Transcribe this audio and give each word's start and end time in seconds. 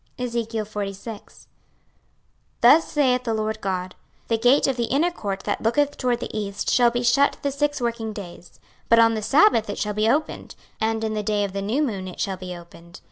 26:046:001 0.17 1.45
Thus 2.61 2.91
saith 2.91 3.23
the 3.23 3.35
Lord 3.35 3.61
GOD; 3.61 3.93
The 4.29 4.39
gate 4.39 4.65
of 4.65 4.75
the 4.75 4.85
inner 4.85 5.11
court 5.11 5.41
that 5.43 5.61
looketh 5.61 5.95
toward 5.95 6.21
the 6.21 6.35
east 6.35 6.71
shall 6.71 6.89
be 6.89 7.03
shut 7.03 7.37
the 7.43 7.51
six 7.51 7.79
working 7.79 8.11
days; 8.11 8.59
but 8.89 8.97
on 8.97 9.13
the 9.13 9.21
sabbath 9.21 9.69
it 9.69 9.77
shall 9.77 9.93
be 9.93 10.09
opened, 10.09 10.55
and 10.79 11.03
in 11.03 11.13
the 11.13 11.21
day 11.21 11.43
of 11.43 11.53
the 11.53 11.61
new 11.61 11.83
moon 11.83 12.07
it 12.07 12.19
shall 12.19 12.37
be 12.37 12.57
opened. 12.57 12.99